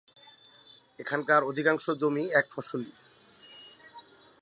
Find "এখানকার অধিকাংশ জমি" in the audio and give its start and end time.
0.99-2.23